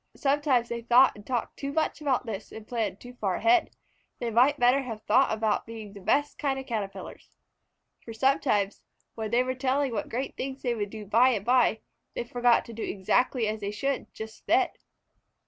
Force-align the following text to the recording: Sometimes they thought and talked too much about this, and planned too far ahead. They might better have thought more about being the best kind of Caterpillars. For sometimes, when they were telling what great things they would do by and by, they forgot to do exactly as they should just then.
Sometimes 0.15 0.67
they 0.67 0.81
thought 0.81 1.13
and 1.15 1.27
talked 1.27 1.57
too 1.57 1.71
much 1.71 2.01
about 2.01 2.25
this, 2.25 2.51
and 2.51 2.67
planned 2.67 2.99
too 2.99 3.13
far 3.13 3.35
ahead. 3.35 3.69
They 4.17 4.31
might 4.31 4.59
better 4.59 4.81
have 4.81 5.03
thought 5.03 5.27
more 5.29 5.37
about 5.37 5.67
being 5.67 5.93
the 5.93 5.99
best 6.01 6.39
kind 6.39 6.57
of 6.57 6.65
Caterpillars. 6.65 7.29
For 8.03 8.11
sometimes, 8.11 8.81
when 9.13 9.29
they 9.29 9.43
were 9.43 9.53
telling 9.53 9.91
what 9.93 10.09
great 10.09 10.35
things 10.35 10.63
they 10.63 10.73
would 10.73 10.89
do 10.89 11.05
by 11.05 11.29
and 11.33 11.45
by, 11.45 11.81
they 12.15 12.23
forgot 12.23 12.65
to 12.65 12.73
do 12.73 12.81
exactly 12.81 13.47
as 13.47 13.59
they 13.61 13.69
should 13.69 14.11
just 14.11 14.47
then. 14.47 14.69